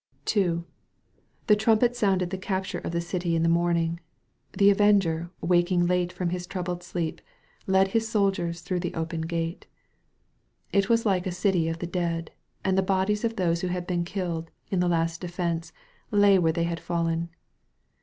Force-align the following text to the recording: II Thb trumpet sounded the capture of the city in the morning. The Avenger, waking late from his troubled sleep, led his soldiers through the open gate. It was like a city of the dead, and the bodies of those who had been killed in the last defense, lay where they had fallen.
II 0.35 0.63
Thb 1.47 1.59
trumpet 1.59 1.95
sounded 1.95 2.31
the 2.31 2.37
capture 2.39 2.79
of 2.79 2.91
the 2.91 2.99
city 3.01 3.35
in 3.35 3.43
the 3.43 3.47
morning. 3.47 3.99
The 4.53 4.71
Avenger, 4.71 5.29
waking 5.41 5.85
late 5.85 6.11
from 6.11 6.29
his 6.31 6.47
troubled 6.47 6.81
sleep, 6.81 7.21
led 7.67 7.89
his 7.89 8.07
soldiers 8.09 8.61
through 8.61 8.79
the 8.79 8.95
open 8.95 9.21
gate. 9.21 9.67
It 10.73 10.89
was 10.89 11.05
like 11.05 11.27
a 11.27 11.31
city 11.31 11.69
of 11.69 11.77
the 11.77 11.85
dead, 11.85 12.31
and 12.65 12.75
the 12.75 12.81
bodies 12.81 13.23
of 13.23 13.35
those 13.35 13.61
who 13.61 13.67
had 13.67 13.85
been 13.85 14.03
killed 14.03 14.49
in 14.71 14.79
the 14.79 14.89
last 14.89 15.21
defense, 15.21 15.71
lay 16.09 16.39
where 16.39 16.51
they 16.51 16.63
had 16.63 16.79
fallen. 16.79 17.29